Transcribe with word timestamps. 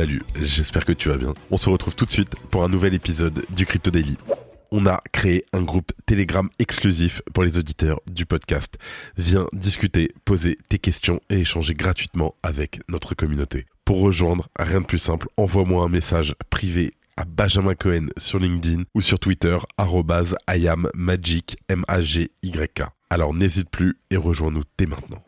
Salut, 0.00 0.22
j'espère 0.40 0.86
que 0.86 0.92
tu 0.92 1.10
vas 1.10 1.18
bien. 1.18 1.34
On 1.50 1.58
se 1.58 1.68
retrouve 1.68 1.94
tout 1.94 2.06
de 2.06 2.10
suite 2.10 2.34
pour 2.50 2.64
un 2.64 2.70
nouvel 2.70 2.94
épisode 2.94 3.44
du 3.50 3.66
Crypto 3.66 3.90
Daily. 3.90 4.16
On 4.70 4.86
a 4.86 5.02
créé 5.12 5.44
un 5.52 5.60
groupe 5.60 5.92
Telegram 6.06 6.48
exclusif 6.58 7.20
pour 7.34 7.44
les 7.44 7.58
auditeurs 7.58 8.00
du 8.10 8.24
podcast. 8.24 8.78
Viens 9.18 9.44
discuter, 9.52 10.10
poser 10.24 10.56
tes 10.70 10.78
questions 10.78 11.20
et 11.28 11.40
échanger 11.40 11.74
gratuitement 11.74 12.34
avec 12.42 12.80
notre 12.88 13.14
communauté. 13.14 13.66
Pour 13.84 14.00
rejoindre, 14.00 14.48
rien 14.58 14.80
de 14.80 14.86
plus 14.86 14.96
simple, 14.96 15.28
envoie-moi 15.36 15.84
un 15.84 15.90
message 15.90 16.34
privé 16.48 16.94
à 17.18 17.26
Benjamin 17.26 17.74
Cohen 17.74 18.06
sur 18.16 18.38
LinkedIn 18.38 18.84
ou 18.94 19.02
sur 19.02 19.18
Twitter, 19.18 19.58
IamMagic, 20.48 21.58
M-A-G-Y-K. 21.68 22.84
Alors 23.10 23.34
n'hésite 23.34 23.68
plus 23.68 23.98
et 24.10 24.16
rejoins-nous 24.16 24.62
dès 24.78 24.86
maintenant. 24.86 25.22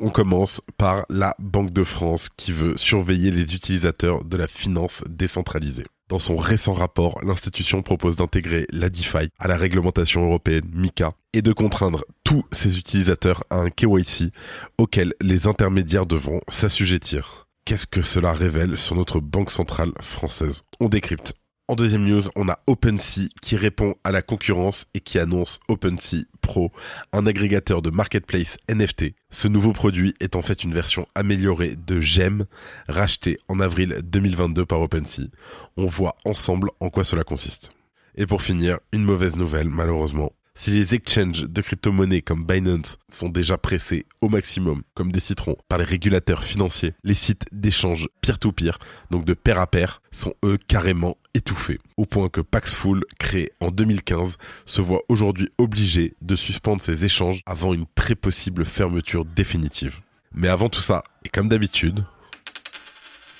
On 0.00 0.10
commence 0.10 0.60
par 0.76 1.06
la 1.08 1.36
Banque 1.38 1.70
de 1.70 1.84
France 1.84 2.28
qui 2.36 2.50
veut 2.50 2.76
surveiller 2.76 3.30
les 3.30 3.54
utilisateurs 3.54 4.24
de 4.24 4.36
la 4.36 4.48
finance 4.48 5.04
décentralisée. 5.08 5.86
Dans 6.08 6.18
son 6.18 6.36
récent 6.36 6.72
rapport, 6.72 7.24
l'institution 7.24 7.80
propose 7.80 8.16
d'intégrer 8.16 8.66
la 8.72 8.90
DeFi 8.90 9.28
à 9.38 9.46
la 9.46 9.56
réglementation 9.56 10.26
européenne 10.26 10.68
MICA 10.74 11.12
et 11.32 11.42
de 11.42 11.52
contraindre 11.52 12.04
tous 12.24 12.44
ses 12.50 12.76
utilisateurs 12.76 13.44
à 13.50 13.60
un 13.60 13.70
KYC 13.70 14.32
auquel 14.78 15.14
les 15.20 15.46
intermédiaires 15.46 16.06
devront 16.06 16.40
s'assujettir. 16.48 17.46
Qu'est-ce 17.64 17.86
que 17.86 18.02
cela 18.02 18.32
révèle 18.32 18.76
sur 18.78 18.96
notre 18.96 19.20
banque 19.20 19.50
centrale 19.52 19.92
française? 20.00 20.64
On 20.80 20.88
décrypte. 20.88 21.34
En 21.66 21.76
deuxième 21.76 22.04
news, 22.04 22.24
on 22.36 22.50
a 22.50 22.58
OpenSea 22.66 23.30
qui 23.40 23.56
répond 23.56 23.94
à 24.04 24.12
la 24.12 24.20
concurrence 24.20 24.84
et 24.92 25.00
qui 25.00 25.18
annonce 25.18 25.60
OpenSea 25.68 26.24
Pro, 26.42 26.70
un 27.14 27.26
agrégateur 27.26 27.80
de 27.80 27.88
marketplace 27.88 28.58
NFT. 28.68 29.14
Ce 29.30 29.48
nouveau 29.48 29.72
produit 29.72 30.12
est 30.20 30.36
en 30.36 30.42
fait 30.42 30.62
une 30.62 30.74
version 30.74 31.08
améliorée 31.14 31.74
de 31.74 32.02
GEM, 32.02 32.44
racheté 32.86 33.38
en 33.48 33.60
avril 33.60 33.96
2022 34.04 34.66
par 34.66 34.82
OpenSea. 34.82 35.30
On 35.78 35.86
voit 35.86 36.16
ensemble 36.26 36.68
en 36.80 36.90
quoi 36.90 37.02
cela 37.02 37.24
consiste. 37.24 37.72
Et 38.14 38.26
pour 38.26 38.42
finir, 38.42 38.78
une 38.92 39.04
mauvaise 39.04 39.36
nouvelle 39.36 39.70
malheureusement. 39.70 40.32
Si 40.56 40.70
les 40.70 40.94
exchanges 40.94 41.42
de 41.42 41.60
crypto-monnaies 41.60 42.22
comme 42.22 42.44
Binance 42.44 42.98
sont 43.08 43.28
déjà 43.28 43.58
pressés 43.58 44.06
au 44.20 44.28
maximum, 44.28 44.82
comme 44.94 45.10
des 45.10 45.18
citrons, 45.18 45.56
par 45.68 45.78
les 45.78 45.84
régulateurs 45.84 46.44
financiers, 46.44 46.94
les 47.02 47.14
sites 47.14 47.44
d'échange 47.50 48.08
peer-to-peer, 48.20 48.78
donc 49.10 49.24
de 49.24 49.34
pair 49.34 49.58
à 49.58 49.66
pair, 49.66 50.00
sont 50.12 50.32
eux 50.44 50.56
carrément 50.68 51.16
étouffés. 51.34 51.80
Au 51.96 52.06
point 52.06 52.28
que 52.28 52.40
Paxful, 52.40 53.04
créé 53.18 53.50
en 53.58 53.70
2015, 53.70 54.36
se 54.64 54.80
voit 54.80 55.02
aujourd'hui 55.08 55.50
obligé 55.58 56.14
de 56.22 56.36
suspendre 56.36 56.80
ses 56.80 57.04
échanges 57.04 57.40
avant 57.46 57.74
une 57.74 57.86
très 57.96 58.14
possible 58.14 58.64
fermeture 58.64 59.24
définitive. 59.24 60.00
Mais 60.32 60.48
avant 60.48 60.68
tout 60.68 60.80
ça, 60.80 61.02
et 61.24 61.28
comme 61.30 61.48
d'habitude, 61.48 62.04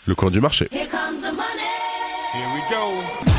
le 0.06 0.16
coin 0.16 0.32
du 0.32 0.40
marché. 0.40 0.68
Here 0.72 0.88
comes 0.88 1.20
the 1.20 1.32
money. 1.32 1.62
Here 2.34 2.48
we 2.54 2.62
go. 2.68 3.33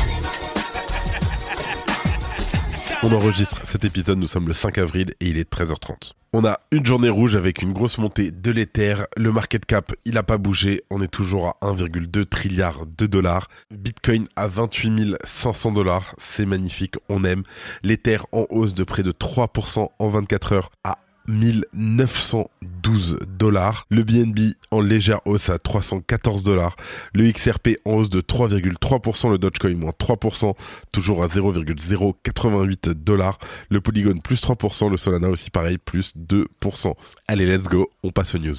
On 3.08 3.12
enregistre 3.12 3.60
cet 3.64 3.84
épisode, 3.84 4.18
nous 4.18 4.26
sommes 4.26 4.48
le 4.48 4.52
5 4.52 4.78
avril 4.78 5.14
et 5.20 5.28
il 5.28 5.38
est 5.38 5.48
13h30. 5.48 6.10
On 6.32 6.44
a 6.44 6.58
une 6.72 6.84
journée 6.84 7.08
rouge 7.08 7.36
avec 7.36 7.62
une 7.62 7.72
grosse 7.72 7.98
montée 7.98 8.32
de 8.32 8.50
l'Ether. 8.50 8.96
Le 9.16 9.30
market 9.30 9.64
cap, 9.64 9.92
il 10.04 10.18
a 10.18 10.24
pas 10.24 10.38
bougé. 10.38 10.82
On 10.90 11.00
est 11.00 11.06
toujours 11.06 11.46
à 11.46 11.66
1,2 11.68 12.24
trilliard 12.24 12.80
de 12.84 13.06
dollars. 13.06 13.46
Bitcoin 13.70 14.26
à 14.34 14.48
28 14.48 15.18
500 15.22 15.70
dollars. 15.70 16.16
C'est 16.18 16.46
magnifique. 16.46 16.96
On 17.08 17.22
aime. 17.22 17.44
L'Ether 17.84 18.18
en 18.32 18.46
hausse 18.50 18.74
de 18.74 18.82
près 18.82 19.04
de 19.04 19.12
3% 19.12 19.88
en 19.96 20.08
24 20.08 20.52
heures 20.52 20.70
à 20.82 20.98
1912 21.28 23.18
dollars. 23.38 23.86
Le 23.90 24.02
BNB 24.02 24.54
en 24.70 24.80
légère 24.80 25.20
hausse 25.26 25.50
à 25.50 25.58
314 25.58 26.42
dollars. 26.42 26.76
Le 27.14 27.30
XRP 27.30 27.78
en 27.84 27.92
hausse 27.92 28.10
de 28.10 28.20
3,3%. 28.20 29.30
Le 29.30 29.38
Dogecoin 29.38 29.74
moins 29.74 29.92
3%, 29.98 30.54
toujours 30.92 31.22
à 31.22 31.28
0,088 31.28 32.90
dollars. 32.90 33.38
Le 33.70 33.80
Polygon 33.80 34.18
plus 34.18 34.42
3%. 34.42 34.90
Le 34.90 34.96
Solana 34.96 35.28
aussi 35.28 35.50
pareil, 35.50 35.78
plus 35.78 36.14
2%. 36.16 36.94
Allez, 37.28 37.46
let's 37.46 37.64
go. 37.64 37.88
On 38.02 38.10
passe 38.10 38.34
aux 38.34 38.38
news. 38.38 38.56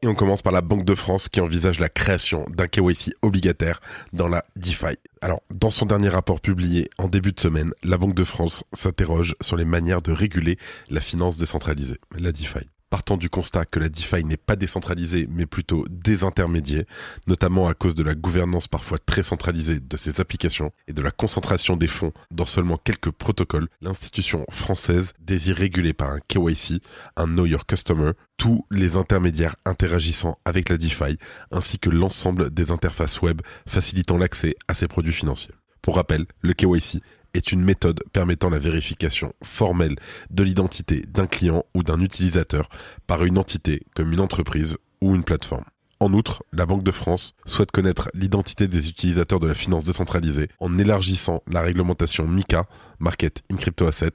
Et 0.00 0.06
on 0.06 0.14
commence 0.14 0.42
par 0.42 0.52
la 0.52 0.60
Banque 0.60 0.84
de 0.84 0.94
France 0.94 1.28
qui 1.28 1.40
envisage 1.40 1.80
la 1.80 1.88
création 1.88 2.44
d'un 2.50 2.68
KYC 2.68 3.14
obligataire 3.22 3.80
dans 4.12 4.28
la 4.28 4.44
DeFi. 4.54 4.96
Alors, 5.20 5.40
dans 5.50 5.70
son 5.70 5.86
dernier 5.86 6.08
rapport 6.08 6.40
publié 6.40 6.88
en 6.98 7.08
début 7.08 7.32
de 7.32 7.40
semaine, 7.40 7.72
la 7.82 7.98
Banque 7.98 8.14
de 8.14 8.22
France 8.22 8.62
s'interroge 8.72 9.34
sur 9.40 9.56
les 9.56 9.64
manières 9.64 10.00
de 10.00 10.12
réguler 10.12 10.56
la 10.88 11.00
finance 11.00 11.36
décentralisée, 11.36 11.98
la 12.16 12.30
DeFi. 12.30 12.68
Partant 12.90 13.18
du 13.18 13.28
constat 13.28 13.66
que 13.66 13.78
la 13.78 13.90
DeFi 13.90 14.24
n'est 14.24 14.38
pas 14.38 14.56
décentralisée 14.56 15.28
mais 15.30 15.44
plutôt 15.44 15.84
désintermédiée, 15.90 16.86
notamment 17.26 17.68
à 17.68 17.74
cause 17.74 17.94
de 17.94 18.02
la 18.02 18.14
gouvernance 18.14 18.66
parfois 18.66 18.98
très 18.98 19.22
centralisée 19.22 19.78
de 19.78 19.96
ses 19.98 20.20
applications 20.20 20.72
et 20.86 20.94
de 20.94 21.02
la 21.02 21.10
concentration 21.10 21.76
des 21.76 21.86
fonds 21.86 22.12
dans 22.30 22.46
seulement 22.46 22.78
quelques 22.78 23.10
protocoles, 23.10 23.68
l'institution 23.82 24.46
française 24.50 25.12
désire 25.20 25.56
réguler 25.56 25.92
par 25.92 26.10
un 26.10 26.20
KYC, 26.28 26.82
un 27.16 27.26
Know 27.26 27.44
Your 27.44 27.66
Customer, 27.66 28.12
tous 28.38 28.64
les 28.70 28.96
intermédiaires 28.96 29.56
interagissant 29.66 30.38
avec 30.46 30.70
la 30.70 30.78
DeFi 30.78 31.18
ainsi 31.50 31.78
que 31.78 31.90
l'ensemble 31.90 32.50
des 32.50 32.70
interfaces 32.70 33.20
web 33.20 33.42
facilitant 33.66 34.16
l'accès 34.16 34.54
à 34.66 34.72
ces 34.72 34.88
produits 34.88 35.12
financiers. 35.12 35.52
Pour 35.82 35.96
rappel, 35.96 36.26
le 36.42 36.54
KYC 36.54 37.02
est 37.34 37.52
une 37.52 37.62
méthode 37.62 38.02
permettant 38.12 38.50
la 38.50 38.58
vérification 38.58 39.32
formelle 39.42 39.96
de 40.30 40.42
l'identité 40.42 41.02
d'un 41.08 41.26
client 41.26 41.64
ou 41.74 41.82
d'un 41.82 42.00
utilisateur 42.00 42.68
par 43.06 43.24
une 43.24 43.38
entité 43.38 43.82
comme 43.94 44.12
une 44.12 44.20
entreprise 44.20 44.78
ou 45.00 45.14
une 45.14 45.24
plateforme. 45.24 45.64
En 46.00 46.12
outre, 46.12 46.44
la 46.52 46.64
Banque 46.64 46.84
de 46.84 46.92
France 46.92 47.34
souhaite 47.44 47.72
connaître 47.72 48.08
l'identité 48.14 48.68
des 48.68 48.88
utilisateurs 48.88 49.40
de 49.40 49.48
la 49.48 49.54
finance 49.54 49.84
décentralisée 49.84 50.48
en 50.60 50.78
élargissant 50.78 51.42
la 51.48 51.60
réglementation 51.60 52.26
MICA, 52.28 52.66
Market 53.00 53.42
in 53.52 53.56
Crypto 53.56 53.86
Asset, 53.86 54.14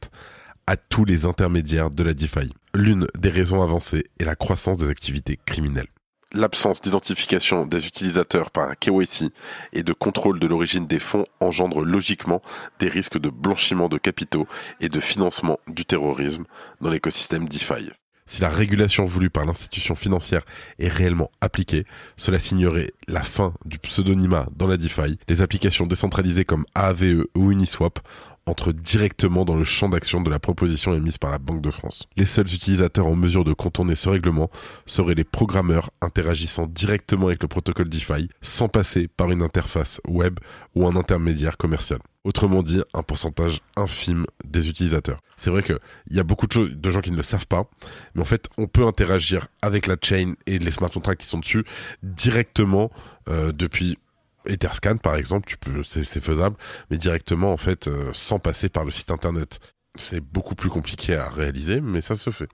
à 0.65 0.77
tous 0.77 1.03
les 1.03 1.25
intermédiaires 1.25 1.91
de 1.91 2.03
la 2.03 2.13
DeFi. 2.13 2.53
L'une 2.73 3.07
des 3.19 3.29
raisons 3.29 3.61
avancées 3.61 4.05
est 4.19 4.25
la 4.25 4.35
croissance 4.35 4.77
des 4.77 4.89
activités 4.89 5.37
criminelles 5.45 5.87
l'absence 6.33 6.81
d'identification 6.81 7.65
des 7.65 7.87
utilisateurs 7.87 8.51
par 8.51 8.69
un 8.69 8.75
KYC 8.75 9.31
et 9.71 9.83
de 9.83 9.93
contrôle 9.93 10.39
de 10.39 10.47
l'origine 10.47 10.87
des 10.87 10.99
fonds 10.99 11.25
engendre 11.39 11.83
logiquement 11.83 12.41
des 12.79 12.89
risques 12.89 13.19
de 13.19 13.29
blanchiment 13.29 13.89
de 13.89 13.97
capitaux 13.97 14.47
et 14.81 14.89
de 14.89 14.99
financement 14.99 15.59
du 15.67 15.85
terrorisme 15.85 16.45
dans 16.81 16.89
l'écosystème 16.89 17.47
DeFi. 17.47 17.91
Si 18.25 18.41
la 18.41 18.49
régulation 18.49 19.05
voulue 19.05 19.29
par 19.29 19.45
l'institution 19.45 19.95
financière 19.95 20.43
est 20.79 20.87
réellement 20.87 21.29
appliquée, 21.41 21.85
cela 22.15 22.39
signerait 22.39 22.89
la 23.07 23.21
fin 23.21 23.53
du 23.65 23.77
pseudonymat 23.79 24.47
dans 24.55 24.65
la 24.65 24.77
DeFi. 24.77 25.19
Les 25.27 25.41
applications 25.41 25.85
décentralisées 25.85 26.45
comme 26.45 26.65
AAVE 26.73 27.25
ou 27.35 27.51
Uniswap 27.51 27.99
entrent 28.45 28.73
directement 28.73 29.45
dans 29.45 29.55
le 29.55 29.63
champ 29.63 29.89
d'action 29.89 30.21
de 30.21 30.29
la 30.29 30.39
proposition 30.39 30.93
émise 30.93 31.17
par 31.17 31.31
la 31.31 31.39
Banque 31.39 31.61
de 31.61 31.71
France. 31.71 32.07
Les 32.17 32.25
seuls 32.25 32.53
utilisateurs 32.53 33.07
en 33.07 33.15
mesure 33.15 33.43
de 33.43 33.53
contourner 33.53 33.95
ce 33.95 34.09
règlement 34.09 34.49
seraient 34.85 35.15
les 35.15 35.23
programmeurs 35.23 35.91
interagissant 36.01 36.67
directement 36.67 37.27
avec 37.27 37.41
le 37.41 37.47
protocole 37.47 37.89
DeFi 37.89 38.29
sans 38.41 38.67
passer 38.67 39.07
par 39.07 39.31
une 39.31 39.41
interface 39.41 40.01
web 40.07 40.39
ou 40.75 40.87
un 40.87 40.95
intermédiaire 40.95 41.57
commercial. 41.57 41.99
Autrement 42.23 42.63
dit, 42.63 42.81
un 42.93 43.03
pourcentage 43.03 43.59
infime 43.75 44.25
des 44.45 44.69
utilisateurs. 44.69 45.19
C'est 45.35 45.49
vrai 45.49 45.61
qu'il 45.61 45.77
y 46.11 46.19
a 46.19 46.23
beaucoup 46.23 46.47
de 46.47 46.91
gens 46.91 47.01
qui 47.01 47.11
ne 47.11 47.17
le 47.17 47.23
savent 47.23 47.47
pas, 47.47 47.69
mais 48.15 48.21
en 48.21 48.25
fait, 48.25 48.47
on 48.57 48.67
peut 48.67 48.85
interagir 48.85 49.47
avec 49.61 49.87
la 49.87 49.97
chain 50.01 50.33
et 50.47 50.57
les 50.57 50.71
smart 50.71 50.89
contracts 50.89 51.19
qui 51.19 51.27
sont 51.27 51.39
dessus 51.39 51.65
directement 52.01 52.91
euh, 53.27 53.51
depuis 53.51 53.97
Etherscan 54.45 54.97
par 54.97 55.15
exemple, 55.15 55.47
tu 55.47 55.57
peux, 55.57 55.83
c'est, 55.83 56.03
faisable, 56.21 56.55
mais 56.89 56.97
directement 56.97 57.51
en 57.53 57.57
fait, 57.57 57.87
euh, 57.87 58.11
sans 58.13 58.39
passer 58.39 58.69
par 58.69 58.85
le 58.85 58.91
site 58.91 59.11
internet. 59.11 59.59
C'est 59.95 60.21
beaucoup 60.21 60.55
plus 60.55 60.69
compliqué 60.69 61.15
à 61.15 61.29
réaliser, 61.29 61.81
mais 61.81 62.01
ça 62.01 62.15
se 62.15 62.31
fait. 62.31 62.49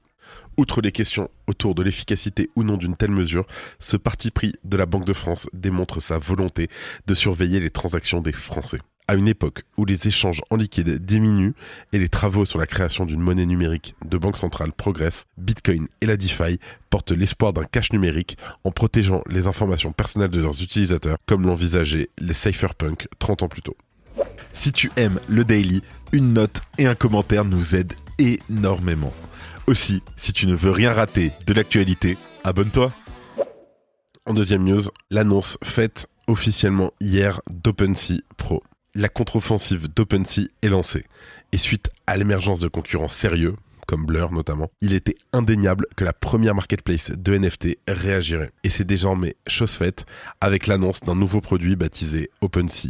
Outre 0.58 0.82
les 0.82 0.92
questions 0.92 1.30
autour 1.48 1.74
de 1.74 1.84
l'efficacité 1.84 2.50
ou 2.56 2.64
non 2.64 2.78
d'une 2.78 2.96
telle 2.96 3.12
mesure, 3.12 3.46
ce 3.80 3.98
parti 3.98 4.30
pris 4.30 4.54
de 4.64 4.78
la 4.78 4.86
Banque 4.86 5.06
de 5.06 5.14
France 5.14 5.48
démontre 5.54 6.02
sa 6.02 6.20
volonté 6.20 6.70
de 7.08 7.14
surveiller 7.14 7.60
les 7.60 7.70
transactions 7.70 8.22
des 8.22 8.34
Français 8.34 8.80
à 9.10 9.16
une 9.16 9.28
époque 9.28 9.64
où 9.76 9.86
les 9.86 10.08
échanges 10.08 10.44
en 10.52 10.56
liquide 10.56 11.04
diminuent 11.04 11.56
et 11.94 11.98
les 11.98 12.10
travaux 12.10 12.46
sur 12.46 12.60
la 12.60 12.68
création 12.68 13.08
d'une 13.08 13.22
monnaie 13.22 13.48
numérique 13.48 13.96
de 14.06 14.20
banque 14.20 14.38
centrale 14.38 14.72
progressent, 14.72 15.26
Bitcoin 15.36 15.88
et 16.02 16.06
la 16.06 16.16
DeFi 16.16 16.60
portent 16.92 17.10
l'espoir 17.10 17.52
d'un 17.52 17.64
cash 17.64 17.92
numérique 17.92 18.38
en 18.64 18.70
protégeant 18.70 19.24
les 19.28 19.48
informations 19.48 19.92
personnelles 19.94 20.30
de 20.30 20.40
leurs 20.40 20.62
utilisateurs 20.62 21.18
comme 21.26 21.48
l'envisageaient 21.48 22.10
les 22.20 22.36
cypherpunks 22.36 23.08
30 23.18 23.42
ans 23.42 23.48
plus 23.48 23.64
tôt. 23.64 23.76
Si 24.54 24.72
tu 24.72 24.92
aimes 24.96 25.20
le 25.28 25.44
daily, 25.44 25.82
une 26.12 26.34
note 26.34 26.62
et 26.78 26.86
un 26.86 26.94
commentaire 26.94 27.46
nous 27.46 27.76
aident 27.76 27.96
énormément. 28.20 29.14
Aussi, 29.66 30.04
si 30.18 30.34
tu 30.34 30.46
ne 30.46 30.54
veux 30.54 30.72
rien 30.72 30.94
rater 30.94 31.32
de 31.48 31.54
l'actualité, 31.54 32.16
abonne-toi. 32.44 32.94
En 34.28 34.36
deuxième 34.36 34.66
news, 34.66 34.84
l'annonce 35.10 35.58
faite 35.64 36.08
officiellement 36.28 36.92
hier 37.02 37.42
d'OpenSea 37.50 38.22
Pro. 38.38 38.62
La 39.00 39.08
contre-offensive 39.08 39.88
d'OpenSea 39.88 40.50
est 40.62 40.68
lancée. 40.68 41.06
Et 41.54 41.58
suite 41.58 41.90
à 42.06 42.18
l'émergence 42.18 42.60
de 42.60 42.68
concurrents 42.68 43.08
sérieux, 43.08 43.56
comme 43.88 44.06
Blur 44.06 44.34
notamment, 44.34 44.70
il 44.82 44.94
était 44.94 45.16
indéniable 45.32 45.88
que 45.96 46.04
la 46.04 46.12
première 46.12 46.54
marketplace 46.54 47.12
de 47.12 47.38
NFT 47.38 47.78
réagirait. 47.88 48.52
Et 48.66 48.70
c'est 48.70 48.84
désormais 48.84 49.38
chose 49.48 49.72
faite 49.72 50.06
avec 50.42 50.68
l'annonce 50.68 51.00
d'un 51.00 51.16
nouveau 51.16 51.40
produit 51.40 51.78
baptisé 51.78 52.30
OpenSea 52.42 52.90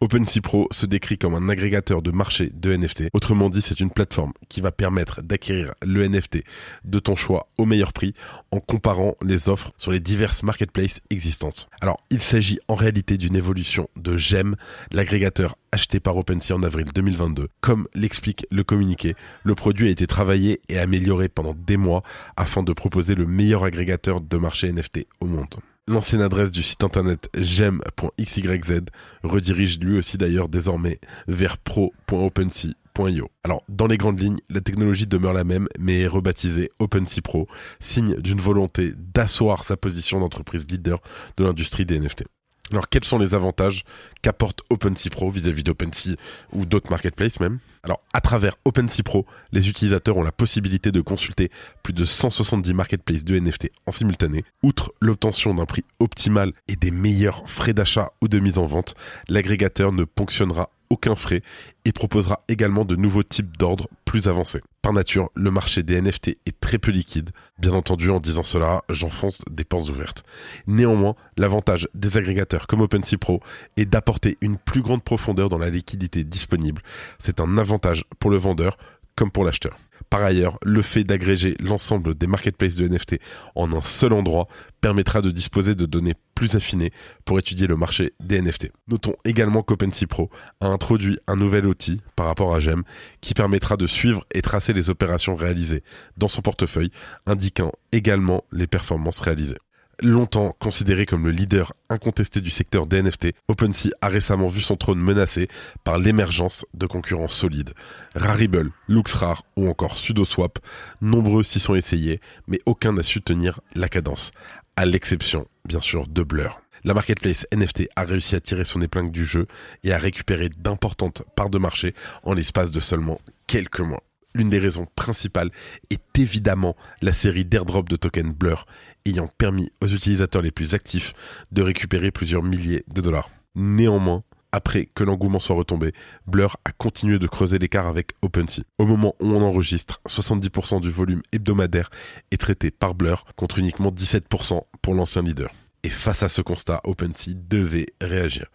OpenSea 0.00 0.40
Pro 0.42 0.66
se 0.70 0.86
décrit 0.86 1.18
comme 1.18 1.34
un 1.34 1.48
agrégateur 1.48 2.02
de 2.02 2.10
marché 2.10 2.50
de 2.54 2.74
NFT. 2.76 3.04
Autrement 3.12 3.50
dit, 3.50 3.62
c'est 3.62 3.80
une 3.80 3.90
plateforme 3.90 4.32
qui 4.48 4.60
va 4.60 4.72
permettre 4.72 5.22
d'acquérir 5.22 5.72
le 5.82 6.06
NFT 6.06 6.44
de 6.84 6.98
ton 6.98 7.16
choix 7.16 7.48
au 7.58 7.64
meilleur 7.64 7.92
prix 7.92 8.14
en 8.50 8.60
comparant 8.60 9.14
les 9.22 9.48
offres 9.48 9.72
sur 9.78 9.92
les 9.92 10.00
diverses 10.00 10.42
marketplaces 10.42 11.00
existantes. 11.10 11.68
Alors, 11.80 11.98
il 12.10 12.20
s'agit 12.20 12.58
en 12.68 12.74
réalité 12.74 13.16
d'une 13.16 13.36
évolution 13.36 13.88
de 13.96 14.16
GEM, 14.16 14.56
l'agrégateur 14.90 15.56
acheté 15.72 16.00
par 16.00 16.16
OpenSea 16.16 16.54
en 16.54 16.62
avril 16.62 16.86
2022. 16.94 17.48
Comme 17.60 17.88
l'explique 17.94 18.46
le 18.50 18.64
communiqué, 18.64 19.14
le 19.44 19.54
produit 19.54 19.88
a 19.88 19.90
été 19.90 20.06
travaillé 20.06 20.60
et 20.68 20.78
amélioré 20.78 21.28
pendant 21.28 21.54
des 21.54 21.76
mois 21.76 22.02
afin 22.36 22.62
de 22.62 22.72
proposer 22.72 23.14
le 23.14 23.26
meilleur 23.26 23.64
agrégateur 23.64 24.20
de 24.20 24.36
marché 24.36 24.70
NFT 24.70 25.06
au 25.20 25.26
monde. 25.26 25.54
L'ancienne 25.88 26.22
adresse 26.22 26.52
du 26.52 26.62
site 26.62 26.84
internet 26.84 27.28
gem.xyz 27.34 28.82
redirige 29.24 29.80
lui 29.80 29.98
aussi 29.98 30.16
d'ailleurs 30.16 30.48
désormais 30.48 31.00
vers 31.26 31.58
pro.opensea.io. 31.58 33.28
Alors, 33.42 33.64
dans 33.68 33.88
les 33.88 33.98
grandes 33.98 34.20
lignes, 34.20 34.38
la 34.48 34.60
technologie 34.60 35.08
demeure 35.08 35.32
la 35.32 35.42
même, 35.42 35.66
mais 35.80 36.02
est 36.02 36.06
rebaptisée 36.06 36.70
OpenSea 36.78 37.20
Pro, 37.20 37.48
signe 37.80 38.14
d'une 38.20 38.40
volonté 38.40 38.92
d'asseoir 38.96 39.64
sa 39.64 39.76
position 39.76 40.20
d'entreprise 40.20 40.68
leader 40.70 41.00
de 41.36 41.42
l'industrie 41.42 41.84
des 41.84 41.98
NFT. 41.98 42.26
Alors, 42.72 42.88
quels 42.88 43.04
sont 43.04 43.18
les 43.18 43.34
avantages 43.34 43.84
qu'apporte 44.22 44.60
OpenSea 44.70 45.10
Pro 45.10 45.30
vis-à-vis 45.30 45.62
d'OpenSea 45.62 46.16
ou 46.52 46.64
d'autres 46.64 46.90
marketplaces 46.90 47.38
même? 47.38 47.58
Alors, 47.82 48.00
à 48.14 48.20
travers 48.20 48.54
OpenSea 48.64 49.02
Pro, 49.04 49.26
les 49.52 49.68
utilisateurs 49.68 50.16
ont 50.16 50.22
la 50.22 50.32
possibilité 50.32 50.90
de 50.90 51.02
consulter 51.02 51.50
plus 51.82 51.92
de 51.92 52.04
170 52.04 52.72
marketplaces 52.72 53.24
de 53.24 53.38
NFT 53.38 53.70
en 53.86 53.92
simultané. 53.92 54.44
Outre 54.62 54.92
l'obtention 55.00 55.54
d'un 55.54 55.66
prix 55.66 55.84
optimal 55.98 56.52
et 56.66 56.76
des 56.76 56.90
meilleurs 56.90 57.48
frais 57.48 57.74
d'achat 57.74 58.12
ou 58.22 58.28
de 58.28 58.38
mise 58.38 58.58
en 58.58 58.66
vente, 58.66 58.94
l'agrégateur 59.28 59.92
ne 59.92 60.04
ponctionnera 60.04 60.70
aucun 60.92 61.16
frais 61.16 61.42
et 61.86 61.92
proposera 61.92 62.44
également 62.48 62.84
de 62.84 62.96
nouveaux 62.96 63.22
types 63.22 63.56
d'ordres 63.56 63.88
plus 64.04 64.28
avancés. 64.28 64.60
Par 64.82 64.92
nature, 64.92 65.30
le 65.34 65.50
marché 65.50 65.82
des 65.82 66.00
NFT 66.00 66.36
est 66.44 66.60
très 66.60 66.78
peu 66.78 66.90
liquide. 66.90 67.30
Bien 67.58 67.72
entendu, 67.72 68.10
en 68.10 68.20
disant 68.20 68.42
cela, 68.42 68.82
j'enfonce 68.90 69.42
des 69.50 69.64
portes 69.64 69.88
ouvertes. 69.88 70.22
Néanmoins, 70.66 71.14
l'avantage 71.38 71.88
des 71.94 72.18
agrégateurs 72.18 72.66
comme 72.66 72.82
OpenSea 72.82 73.16
Pro 73.18 73.40
est 73.78 73.86
d'apporter 73.86 74.36
une 74.42 74.58
plus 74.58 74.82
grande 74.82 75.02
profondeur 75.02 75.48
dans 75.48 75.58
la 75.58 75.70
liquidité 75.70 76.24
disponible. 76.24 76.82
C'est 77.18 77.40
un 77.40 77.56
avantage 77.56 78.04
pour 78.18 78.30
le 78.30 78.36
vendeur 78.36 78.76
comme 79.16 79.30
pour 79.30 79.44
l'acheteur. 79.44 79.78
Par 80.12 80.24
ailleurs, 80.24 80.58
le 80.62 80.82
fait 80.82 81.04
d'agréger 81.04 81.56
l'ensemble 81.58 82.14
des 82.14 82.26
marketplaces 82.26 82.74
de 82.74 82.86
NFT 82.86 83.18
en 83.54 83.72
un 83.72 83.80
seul 83.80 84.12
endroit 84.12 84.46
permettra 84.82 85.22
de 85.22 85.30
disposer 85.30 85.74
de 85.74 85.86
données 85.86 86.12
plus 86.34 86.54
affinées 86.54 86.92
pour 87.24 87.38
étudier 87.38 87.66
le 87.66 87.76
marché 87.76 88.12
des 88.20 88.42
NFT. 88.42 88.72
Notons 88.88 89.14
également 89.24 89.62
qu'OpenSea 89.62 90.06
Pro 90.06 90.28
a 90.60 90.66
introduit 90.66 91.18
un 91.28 91.36
nouvel 91.36 91.64
outil 91.64 92.02
par 92.14 92.26
rapport 92.26 92.54
à 92.54 92.60
GEM 92.60 92.82
qui 93.22 93.32
permettra 93.32 93.78
de 93.78 93.86
suivre 93.86 94.22
et 94.34 94.42
tracer 94.42 94.74
les 94.74 94.90
opérations 94.90 95.34
réalisées 95.34 95.82
dans 96.18 96.28
son 96.28 96.42
portefeuille, 96.42 96.90
indiquant 97.24 97.72
également 97.90 98.44
les 98.52 98.66
performances 98.66 99.20
réalisées 99.20 99.56
longtemps 100.00 100.56
considéré 100.58 101.06
comme 101.06 101.24
le 101.24 101.30
leader 101.30 101.72
incontesté 101.88 102.40
du 102.40 102.50
secteur 102.50 102.86
des 102.86 103.02
NFT, 103.02 103.34
OpenSea 103.48 103.90
a 104.00 104.08
récemment 104.08 104.48
vu 104.48 104.60
son 104.60 104.76
trône 104.76 104.98
menacé 104.98 105.48
par 105.84 105.98
l'émergence 105.98 106.64
de 106.74 106.86
concurrents 106.86 107.28
solides. 107.28 107.74
Rarible, 108.14 108.70
LuxRare 108.88 109.42
ou 109.56 109.68
encore 109.68 109.96
SudoSwap, 109.96 110.58
nombreux 111.00 111.42
s'y 111.42 111.60
sont 111.60 111.74
essayés, 111.74 112.20
mais 112.46 112.60
aucun 112.66 112.92
n'a 112.92 113.02
su 113.02 113.22
tenir 113.22 113.60
la 113.74 113.88
cadence, 113.88 114.32
à 114.76 114.86
l'exception, 114.86 115.46
bien 115.66 115.80
sûr, 115.80 116.06
de 116.06 116.22
Blur. 116.22 116.60
La 116.84 116.94
marketplace 116.94 117.46
NFT 117.54 117.88
a 117.94 118.02
réussi 118.02 118.34
à 118.34 118.40
tirer 118.40 118.64
son 118.64 118.82
épingle 118.82 119.12
du 119.12 119.24
jeu 119.24 119.46
et 119.84 119.92
à 119.92 119.98
récupérer 119.98 120.48
d'importantes 120.48 121.22
parts 121.36 121.50
de 121.50 121.58
marché 121.58 121.94
en 122.24 122.32
l'espace 122.32 122.72
de 122.72 122.80
seulement 122.80 123.20
quelques 123.46 123.80
mois. 123.80 124.02
L'une 124.34 124.50
des 124.50 124.58
raisons 124.58 124.86
principales 124.96 125.50
est 125.90 126.18
évidemment 126.18 126.76
la 127.02 127.12
série 127.12 127.44
d'airdrop 127.44 127.88
de 127.88 127.96
tokens 127.96 128.34
Blur, 128.34 128.66
ayant 129.04 129.28
permis 129.38 129.70
aux 129.82 129.88
utilisateurs 129.88 130.42
les 130.42 130.50
plus 130.50 130.74
actifs 130.74 131.12
de 131.50 131.62
récupérer 131.62 132.10
plusieurs 132.10 132.42
milliers 132.42 132.84
de 132.88 133.00
dollars. 133.00 133.30
Néanmoins, 133.54 134.22
après 134.52 134.86
que 134.94 135.02
l'engouement 135.02 135.40
soit 135.40 135.56
retombé, 135.56 135.92
Blur 136.26 136.56
a 136.64 136.72
continué 136.72 137.18
de 137.18 137.26
creuser 137.26 137.58
l'écart 137.58 137.86
avec 137.86 138.12
OpenSea. 138.20 138.62
Au 138.78 138.86
moment 138.86 139.14
où 139.20 139.28
on 139.28 139.42
enregistre, 139.42 140.00
70% 140.06 140.80
du 140.80 140.90
volume 140.90 141.22
hebdomadaire 141.32 141.90
est 142.30 142.40
traité 142.40 142.70
par 142.70 142.94
Blur 142.94 143.24
contre 143.36 143.58
uniquement 143.58 143.90
17% 143.90 144.60
pour 144.82 144.94
l'ancien 144.94 145.22
leader. 145.22 145.50
Et 145.84 145.90
face 145.90 146.22
à 146.22 146.28
ce 146.28 146.42
constat, 146.42 146.80
OpenSea 146.84 147.34
devait 147.34 147.86
réagir. 148.00 148.46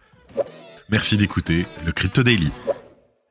Merci 0.88 1.16
d'écouter 1.16 1.66
le 1.84 1.92
Crypto 1.92 2.22
Daily. 2.22 2.50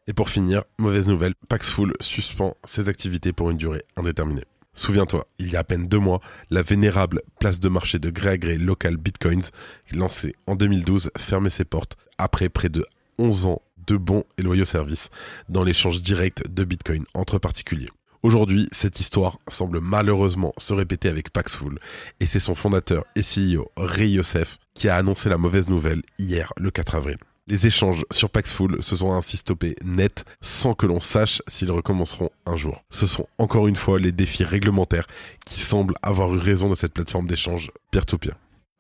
Et 0.08 0.14
pour 0.14 0.30
finir, 0.30 0.64
mauvaise 0.80 1.08
nouvelle, 1.08 1.36
Paxful 1.50 1.92
suspend 2.00 2.56
ses 2.64 2.88
activités 2.88 3.34
pour 3.34 3.50
une 3.50 3.58
durée 3.58 3.84
indéterminée. 3.98 4.46
Souviens-toi, 4.74 5.28
il 5.38 5.52
y 5.52 5.58
a 5.58 5.60
à 5.60 5.64
peine 5.66 5.88
deux 5.88 6.00
mois, 6.00 6.22
la 6.50 6.62
vénérable 6.62 7.22
place 7.40 7.60
de 7.60 7.68
marché 7.68 8.00
de 8.00 8.10
gré 8.10 8.30
à 8.30 8.38
gré 8.38 8.58
local 8.58 8.96
Bitcoins, 8.96 9.44
lancée 9.92 10.36
en 10.46 10.56
2012, 10.56 11.12
fermait 11.18 11.50
ses 11.50 11.66
portes 11.66 11.98
après 12.18 12.48
près 12.48 12.70
de 12.70 12.86
11 13.18 13.48
ans 13.48 13.62
de 13.86 13.98
bons 13.98 14.24
et 14.38 14.44
loyaux 14.44 14.66
services 14.66 15.10
dans 15.50 15.64
l'échange 15.64 16.02
direct 16.02 16.50
de 16.50 16.64
Bitcoin 16.64 17.04
entre 17.14 17.38
particuliers. 17.38 17.90
Aujourd'hui, 18.24 18.68
cette 18.72 19.00
histoire 19.00 19.40
semble 19.48 19.80
malheureusement 19.82 20.54
se 20.58 20.74
répéter 20.74 21.10
avec 21.10 21.32
Paxful, 21.32 21.80
et 22.20 22.28
c'est 22.28 22.40
son 22.40 22.56
fondateur 22.56 23.04
et 23.16 23.22
CEO 23.22 23.72
Ray 23.76 24.12
Youssef 24.12 24.58
qui 24.74 24.90
a 24.90 24.96
annoncé 24.96 25.28
la 25.28 25.38
mauvaise 25.38 25.70
nouvelle 25.70 26.02
hier, 26.18 26.54
le 26.58 26.72
4 26.72 26.96
avril. 26.96 27.18
Les 27.50 27.66
échanges 27.66 28.04
sur 28.12 28.30
Paxful 28.30 28.84
se 28.84 28.98
sont 28.98 29.14
ainsi 29.14 29.38
stoppés 29.38 29.76
net 29.86 30.26
sans 30.42 30.74
que 30.74 30.86
l'on 30.86 31.00
sache 31.00 31.42
s'ils 31.48 31.72
recommenceront 31.72 32.30
un 32.46 32.58
jour. 32.58 32.84
Ce 32.90 33.08
sont 33.08 33.26
encore 33.38 33.70
une 33.70 33.78
fois 33.78 34.00
les 34.00 34.12
défis 34.12 34.44
réglementaires 34.44 35.08
qui 35.46 35.62
semblent 35.62 35.96
avoir 36.02 36.34
eu 36.36 36.40
raison 36.40 36.70
de 36.70 36.76
cette 36.76 36.94
plateforme 36.94 37.26
d'échange 37.26 37.72
peer-to-peer. 37.92 38.36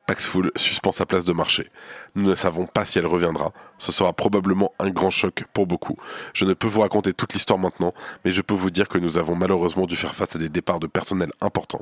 Paxful 0.07 0.51
suspend 0.55 0.93
sa 0.93 1.05
place 1.05 1.25
de 1.25 1.33
marché. 1.33 1.69
Nous 2.15 2.29
ne 2.29 2.33
savons 2.33 2.65
pas 2.65 2.85
si 2.85 2.97
elle 2.97 3.05
reviendra. 3.05 3.51
Ce 3.77 3.91
sera 3.91 4.13
probablement 4.13 4.73
un 4.79 4.89
grand 4.89 5.09
choc 5.09 5.43
pour 5.53 5.67
beaucoup. 5.67 5.97
Je 6.33 6.45
ne 6.45 6.53
peux 6.53 6.67
vous 6.67 6.79
raconter 6.79 7.11
toute 7.11 7.33
l'histoire 7.33 7.59
maintenant, 7.59 7.93
mais 8.23 8.31
je 8.31 8.41
peux 8.41 8.53
vous 8.53 8.71
dire 8.71 8.87
que 8.87 8.97
nous 8.99 9.17
avons 9.17 9.35
malheureusement 9.35 9.85
dû 9.85 9.97
faire 9.97 10.15
face 10.15 10.37
à 10.37 10.39
des 10.39 10.47
départs 10.47 10.79
de 10.79 10.87
personnel 10.87 11.31
importants. 11.41 11.81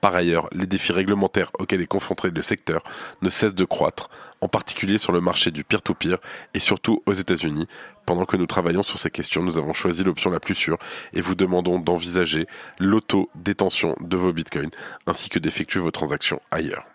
Par 0.00 0.14
ailleurs, 0.14 0.48
les 0.52 0.66
défis 0.66 0.92
réglementaires 0.92 1.50
auxquels 1.58 1.82
est 1.82 1.86
confronté 1.86 2.30
le 2.30 2.40
secteur 2.40 2.82
ne 3.20 3.28
cessent 3.28 3.54
de 3.54 3.66
croître, 3.66 4.08
en 4.40 4.48
particulier 4.48 4.96
sur 4.96 5.12
le 5.12 5.20
marché 5.20 5.50
du 5.50 5.62
peer-to-peer 5.62 6.16
et 6.54 6.60
surtout 6.60 7.02
aux 7.04 7.12
États-Unis. 7.12 7.66
Pendant 8.06 8.24
que 8.24 8.38
nous 8.38 8.46
travaillons 8.46 8.82
sur 8.82 8.98
ces 8.98 9.10
questions, 9.10 9.42
nous 9.42 9.58
avons 9.58 9.74
choisi 9.74 10.04
l'option 10.04 10.30
la 10.30 10.40
plus 10.40 10.54
sûre 10.54 10.78
et 11.12 11.20
vous 11.20 11.34
demandons 11.34 11.78
d'envisager 11.78 12.46
l'auto-détention 12.78 13.94
de 14.00 14.16
vos 14.16 14.32
bitcoins 14.32 14.70
ainsi 15.06 15.28
que 15.28 15.38
d'effectuer 15.38 15.80
vos 15.80 15.90
transactions 15.90 16.40
ailleurs. 16.50 16.86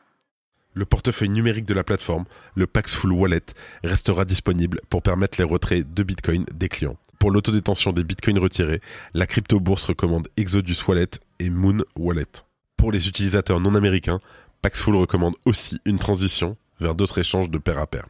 Le 0.73 0.85
portefeuille 0.85 1.29
numérique 1.29 1.65
de 1.65 1.73
la 1.73 1.83
plateforme, 1.83 2.25
le 2.55 2.67
Paxful 2.67 3.11
Wallet, 3.11 3.45
restera 3.83 4.25
disponible 4.25 4.81
pour 4.89 5.01
permettre 5.01 5.37
les 5.37 5.43
retraits 5.43 5.93
de 5.93 6.03
Bitcoin 6.03 6.45
des 6.53 6.69
clients. 6.69 6.97
Pour 7.19 7.31
l'autodétention 7.31 7.93
des 7.93 8.03
Bitcoins 8.03 8.39
retirés, 8.39 8.81
la 9.13 9.27
crypto-bourse 9.27 9.85
recommande 9.85 10.27
Exodus 10.35 10.77
Wallet 10.87 11.11
et 11.39 11.49
Moon 11.49 11.83
Wallet. 11.97 12.25
Pour 12.75 12.91
les 12.91 13.07
utilisateurs 13.07 13.59
non 13.59 13.75
américains, 13.75 14.19
Paxful 14.61 14.95
recommande 14.95 15.35
aussi 15.45 15.79
une 15.85 15.99
transition 15.99 16.57
vers 16.79 16.95
d'autres 16.95 17.19
échanges 17.19 17.49
de 17.49 17.57
pair 17.57 17.77
à 17.77 17.87
pair. 17.87 18.07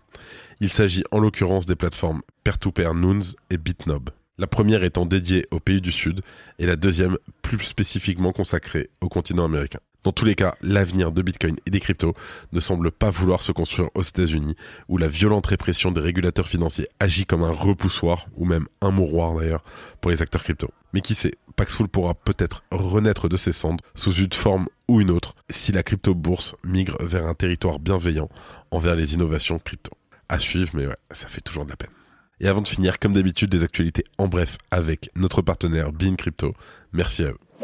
Il 0.61 0.69
s'agit 0.69 1.03
en 1.11 1.19
l'occurrence 1.19 1.65
des 1.65 1.75
plateformes 1.75 2.21
Peer-to-Pair 2.43 2.93
Noons 2.93 3.35
et 3.49 3.57
Bitnob. 3.57 4.09
La 4.37 4.47
première 4.47 4.83
étant 4.83 5.05
dédiée 5.05 5.45
aux 5.51 5.59
pays 5.59 5.81
du 5.81 5.91
Sud 5.91 6.21
et 6.57 6.65
la 6.65 6.75
deuxième 6.75 7.17
plus 7.41 7.59
spécifiquement 7.59 8.31
consacrée 8.31 8.89
au 9.01 9.09
continent 9.09 9.45
américain. 9.45 9.79
Dans 10.03 10.11
tous 10.11 10.25
les 10.25 10.35
cas, 10.35 10.55
l'avenir 10.61 11.13
de 11.13 11.21
Bitcoin 11.21 11.55
et 11.65 11.71
des 11.71 11.79
cryptos 11.79 12.13
ne 12.51 12.59
semble 12.59 12.91
pas 12.91 13.09
vouloir 13.09 13.41
se 13.41 13.53
construire 13.53 13.89
aux 13.95 14.01
États-Unis, 14.01 14.55
où 14.89 14.97
la 14.97 15.07
violente 15.07 15.47
répression 15.47 15.91
des 15.91 16.01
régulateurs 16.01 16.47
financiers 16.47 16.89
agit 16.99 17.25
comme 17.25 17.43
un 17.43 17.51
repoussoir, 17.51 18.27
ou 18.35 18.45
même 18.45 18.65
un 18.81 18.91
mouroir 18.91 19.33
d'ailleurs, 19.33 19.63
pour 20.01 20.11
les 20.11 20.21
acteurs 20.21 20.43
crypto. 20.43 20.69
Mais 20.93 21.01
qui 21.01 21.15
sait, 21.15 21.35
Paxful 21.55 21.87
pourra 21.87 22.15
peut-être 22.15 22.63
renaître 22.71 23.29
de 23.29 23.37
ses 23.37 23.53
cendres 23.53 23.83
sous 23.95 24.13
une 24.13 24.33
forme 24.33 24.67
ou 24.89 24.99
une 24.99 25.11
autre, 25.11 25.35
si 25.49 25.71
la 25.71 25.83
crypto-bourse 25.83 26.55
migre 26.65 26.97
vers 26.99 27.25
un 27.25 27.33
territoire 27.33 27.79
bienveillant 27.79 28.29
envers 28.71 28.95
les 28.95 29.13
innovations 29.13 29.59
crypto. 29.59 29.91
À 30.27 30.39
suivre, 30.39 30.71
mais 30.73 30.87
ouais, 30.87 30.97
ça 31.11 31.27
fait 31.27 31.41
toujours 31.41 31.63
de 31.63 31.69
la 31.69 31.77
peine. 31.77 31.91
Et 32.39 32.47
avant 32.47 32.61
de 32.61 32.67
finir, 32.67 32.99
comme 32.99 33.13
d'habitude, 33.13 33.49
des 33.49 33.63
actualités 33.63 34.03
en 34.17 34.27
bref 34.27 34.57
avec 34.69 35.09
notre 35.15 35.41
partenaire 35.41 35.93
Bean 35.93 36.15
Crypto. 36.15 36.53
Merci 36.91 37.23
à 37.23 37.29
eux. 37.29 37.62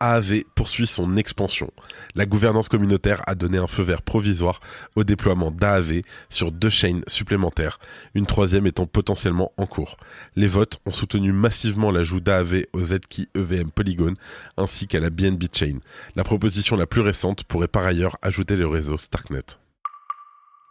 AAV 0.00 0.44
poursuit 0.54 0.86
son 0.86 1.16
expansion. 1.16 1.70
La 2.14 2.24
gouvernance 2.24 2.68
communautaire 2.68 3.22
a 3.26 3.34
donné 3.34 3.58
un 3.58 3.66
feu 3.66 3.82
vert 3.82 4.02
provisoire 4.02 4.60
au 4.96 5.04
déploiement 5.04 5.50
d'AAV 5.50 6.00
sur 6.30 6.50
deux 6.52 6.70
chaînes 6.70 7.02
supplémentaires, 7.06 7.78
une 8.14 8.26
troisième 8.26 8.66
étant 8.66 8.86
potentiellement 8.86 9.52
en 9.58 9.66
cours. 9.66 9.96
Les 10.36 10.46
votes 10.46 10.80
ont 10.86 10.92
soutenu 10.92 11.32
massivement 11.32 11.90
l'ajout 11.90 12.20
d'AAV 12.20 12.64
au 12.72 12.84
Zkey 12.84 13.28
EVM 13.34 13.70
Polygon 13.70 14.14
ainsi 14.56 14.86
qu'à 14.86 15.00
la 15.00 15.10
BNB 15.10 15.44
Chain. 15.52 15.78
La 16.16 16.24
proposition 16.24 16.76
la 16.76 16.86
plus 16.86 17.02
récente 17.02 17.44
pourrait 17.44 17.68
par 17.68 17.84
ailleurs 17.84 18.16
ajouter 18.22 18.56
le 18.56 18.66
réseau 18.66 18.96
Starknet. 18.96 19.44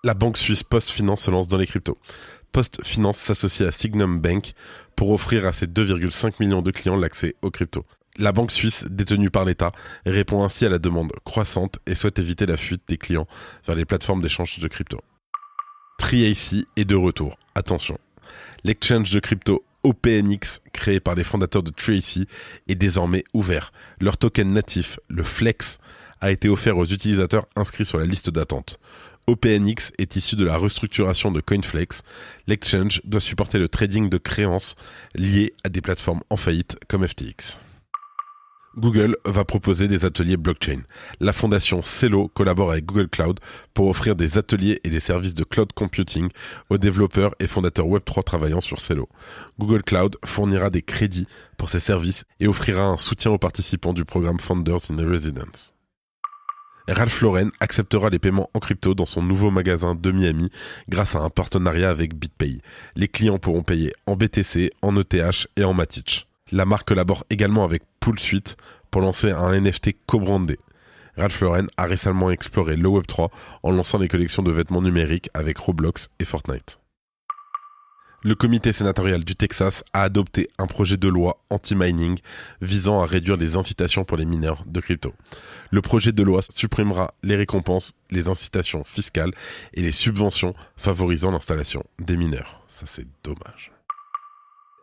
La 0.04 0.14
banque 0.14 0.38
suisse 0.38 0.64
Post 0.64 0.90
Finance 0.92 1.24
se 1.24 1.32
lance 1.32 1.50
dans 1.50 1.58
les 1.58 1.68
cryptos. 1.68 1.98
Post 2.52 2.82
Finance 2.84 3.18
s'associe 3.18 3.68
à 3.68 3.72
Signum 3.72 4.20
Bank 4.20 4.54
pour 4.96 5.12
offrir 5.12 5.46
à 5.46 5.54
ses 5.54 5.68
2,5 5.68 6.36
millions 6.40 6.62
de 6.62 6.72
clients 6.72 6.96
l'accès 6.96 7.36
aux 7.42 7.52
cryptos. 7.52 7.86
La 8.20 8.34
banque 8.34 8.52
suisse, 8.52 8.84
détenue 8.90 9.30
par 9.30 9.46
l'État, 9.46 9.72
répond 10.06 10.44
ainsi 10.44 10.66
à 10.66 10.70
la 10.70 10.78
demande 10.78 11.14
croissante 11.24 11.80
et 11.88 11.96
souhaite 11.96 12.20
éviter 12.20 12.46
la 12.46 12.58
fuite 12.58 12.82
des 12.90 12.98
clients 12.98 13.28
vers 13.66 13.78
les 13.78 13.86
plateformes 13.86 14.22
d'échange 14.22 14.60
de 14.60 14.68
crypto. 14.68 15.00
Triacy 15.98 16.68
est 16.76 16.84
de 16.84 16.98
retour. 16.98 17.40
Attention. 17.56 17.98
L'exchange 18.66 19.14
de 19.14 19.22
crypto 19.22 19.64
OPNX, 19.84 20.60
créé 20.74 21.00
par 21.00 21.16
les 21.16 21.24
fondateurs 21.24 21.64
de 21.64 21.70
Tracy, 21.70 22.28
est 22.68 22.76
désormais 22.76 23.24
ouvert. 23.34 23.72
Leur 24.02 24.18
token 24.18 24.52
natif, 24.52 25.00
le 25.08 25.24
Flex, 25.24 25.78
a 26.20 26.30
été 26.30 26.50
offert 26.50 26.78
aux 26.78 26.86
utilisateurs 26.86 27.48
inscrits 27.56 27.86
sur 27.86 28.00
la 28.00 28.06
liste 28.06 28.30
d'attente. 28.30 28.82
OPNX 29.28 29.94
est 29.98 30.18
issu 30.18 30.36
de 30.36 30.44
la 30.44 30.58
restructuration 30.58 31.32
de 31.32 31.40
CoinFlex. 31.40 32.02
L'exchange 32.48 33.02
doit 33.06 33.22
supporter 33.22 33.60
le 33.60 33.70
trading 33.70 34.10
de 34.10 34.18
créances 34.18 34.76
liées 35.16 35.54
à 35.64 35.70
des 35.70 35.80
plateformes 35.80 36.22
en 36.30 36.36
faillite 36.36 36.78
comme 36.90 37.08
FTX. 37.08 37.62
Google 38.78 39.16
va 39.26 39.46
proposer 39.46 39.88
des 39.88 40.06
ateliers 40.06 40.38
blockchain. 40.38 40.82
La 41.20 41.34
fondation 41.34 41.82
Celo 41.82 42.28
collabore 42.28 42.72
avec 42.72 42.86
Google 42.86 43.10
Cloud 43.10 43.40
pour 43.74 43.88
offrir 43.88 44.16
des 44.16 44.38
ateliers 44.38 44.80
et 44.84 44.90
des 44.90 45.00
services 45.00 45.34
de 45.34 45.44
cloud 45.44 45.74
computing 45.74 46.30
aux 46.70 46.78
développeurs 46.78 47.34
et 47.40 47.48
fondateurs 47.48 47.88
Web3 47.88 48.24
travaillant 48.24 48.62
sur 48.62 48.80
Celo. 48.80 49.10
Google 49.58 49.84
Cloud 49.84 50.18
fournira 50.24 50.70
des 50.70 50.82
crédits 50.82 51.28
pour 51.58 51.70
ces 51.70 51.80
services 51.80 52.26
et 52.40 52.48
offrira 52.48 52.86
un 52.86 52.98
soutien 52.98 53.32
aux 53.32 53.38
participants 53.38 53.94
du 53.94 54.06
programme 54.06 54.40
Founders 54.40 54.92
in 54.92 55.10
Residence. 55.10 55.74
Ralph 56.88 57.22
Lauren 57.22 57.52
acceptera 57.60 58.10
les 58.10 58.18
paiements 58.18 58.50
en 58.54 58.60
crypto 58.60 58.96
dans 58.96 59.06
son 59.06 59.22
nouveau 59.22 59.52
magasin 59.52 59.94
de 59.94 60.12
Miami 60.12 60.50
grâce 60.88 61.16
à 61.16 61.20
un 61.20 61.30
partenariat 61.30 61.90
avec 61.90 62.16
BitPay. 62.16 62.60
Les 62.96 63.08
clients 63.08 63.38
pourront 63.38 63.62
payer 63.62 63.94
en 64.08 64.16
BTC, 64.16 64.72
en 64.82 64.96
ETH 64.98 65.48
et 65.56 65.64
en 65.64 65.74
Matic. 65.74 66.29
La 66.52 66.66
marque 66.66 66.88
collabore 66.88 67.26
également 67.30 67.64
avec 67.64 67.84
Poolsuite 68.00 68.58
pour 68.92 69.02
lancer 69.02 69.32
un 69.32 69.60
NFT 69.60 69.96
co-brandé. 70.08 70.58
Ralph 71.18 71.42
Lauren 71.42 71.68
a 71.78 71.86
récemment 71.86 72.32
exploré 72.32 72.76
le 72.76 72.88
Web3 72.88 73.30
en 73.64 73.72
lançant 73.72 74.00
des 74.00 74.08
collections 74.08 74.42
de 74.42 74.52
vêtements 74.52 74.82
numériques 74.82 75.30
avec 75.34 75.58
Roblox 75.58 76.10
et 76.20 76.26
Fortnite. 76.26 76.80
Le 78.22 78.36
comité 78.36 78.74
sénatorial 78.74 79.24
du 79.24 79.36
Texas 79.36 79.84
a 79.94 80.04
adopté 80.04 80.50
un 80.58 80.68
projet 80.68 80.98
de 80.98 81.08
loi 81.08 81.42
anti-mining 81.50 82.20
visant 82.62 83.00
à 83.00 83.06
réduire 83.06 83.38
les 83.38 83.56
incitations 83.56 84.04
pour 84.04 84.18
les 84.18 84.26
mineurs 84.26 84.66
de 84.66 84.82
crypto. 84.82 85.14
Le 85.72 85.82
projet 85.82 86.12
de 86.12 86.24
loi 86.24 86.42
supprimera 86.50 87.14
les 87.24 87.38
récompenses, 87.38 87.94
les 88.12 88.28
incitations 88.28 88.84
fiscales 88.84 89.32
et 89.74 89.82
les 89.82 89.94
subventions 89.94 90.54
favorisant 90.76 91.32
l'installation 91.32 91.86
des 92.00 92.18
mineurs. 92.18 92.62
Ça 92.68 92.86
c'est 92.86 93.08
dommage. 93.24 93.72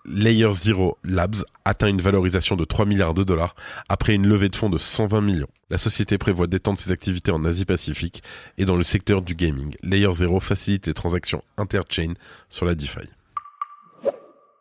Layer 0.09 0.55
Zero 0.55 0.99
Labs 1.05 1.45
atteint 1.65 1.89
une 1.89 2.01
valorisation 2.01 2.57
de 2.57 2.65
3 2.65 2.87
milliards 2.87 3.15
de 3.15 3.25
dollars 3.25 3.55
après 3.89 4.15
une 4.15 4.27
levée 4.27 4.49
de 4.49 4.57
fonds 4.57 4.71
de 4.71 4.79
120 4.79 5.21
millions. 5.21 5.49
La 5.71 5.79
société 5.79 6.19
prévoit 6.19 6.47
d'étendre 6.47 6.79
ses 6.79 6.93
activités 6.93 7.33
en 7.33 7.45
Asie-Pacifique 7.45 8.23
et 8.59 8.65
dans 8.65 8.77
le 8.77 8.83
secteur 8.83 9.23
du 9.23 9.35
gaming. 9.35 9.75
Layer 9.83 10.15
Zero 10.15 10.41
facilite 10.41 10.87
les 10.87 10.95
transactions 10.95 11.43
interchain 11.57 12.15
sur 12.49 12.67
la 12.67 12.75
DeFi. 12.75 13.09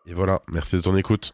Et 0.07 0.13
voilà, 0.13 0.41
merci 0.51 0.75
de 0.75 0.81
ton 0.81 0.95
écoute. 0.95 1.33